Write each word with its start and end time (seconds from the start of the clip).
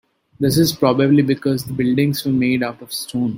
This 0.39 0.57
is 0.57 0.71
probably 0.73 1.21
because 1.21 1.63
the 1.65 1.73
buildings 1.73 2.25
were 2.25 2.31
made 2.31 2.63
out 2.63 2.81
of 2.81 2.91
stone. 2.91 3.29